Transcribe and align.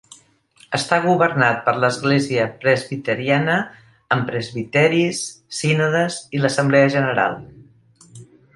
Està 0.77 0.97
governat 1.01 1.59
per 1.67 1.73
l'església 1.83 2.47
presbiteriana 2.63 3.57
amb 4.17 4.25
presbiteris, 4.31 5.21
sínodes 5.61 6.19
i 6.39 6.43
l'Assemblea 6.45 6.93
General. 6.99 7.37